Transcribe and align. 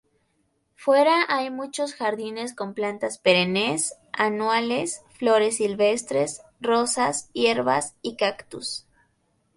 Fuera 0.73 1.25
hay 1.27 1.51
muchos 1.51 1.93
jardines 1.93 2.55
con 2.55 2.73
plantas 2.73 3.19
perennes, 3.19 3.93
anuales, 4.13 5.03
flores 5.11 5.57
silvestres, 5.57 6.41
rosas, 6.59 7.29
hierbas 7.33 7.93
y 8.01 8.15
cactus. 8.17 8.87